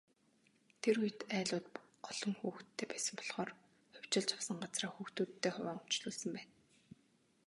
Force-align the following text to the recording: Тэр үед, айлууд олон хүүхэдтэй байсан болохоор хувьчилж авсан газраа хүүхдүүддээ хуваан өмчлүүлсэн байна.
Тэр 0.81 0.95
үед, 1.03 1.19
айлууд 1.37 1.67
олон 2.09 2.33
хүүхэдтэй 2.39 2.85
байсан 2.89 3.15
болохоор 3.17 3.49
хувьчилж 3.95 4.29
авсан 4.33 4.57
газраа 4.63 4.91
хүүхдүүддээ 4.93 5.51
хуваан 5.53 5.81
өмчлүүлсэн 5.81 6.31
байна. 6.35 6.53